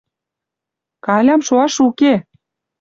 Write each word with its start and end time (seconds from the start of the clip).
Калям 1.05 1.41
шоаш 1.47 1.73
уке! 1.87 2.13